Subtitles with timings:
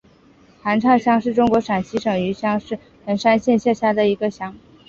[0.63, 4.57] 韩岔乡是中国陕西省榆林市横山县下辖的一个乡。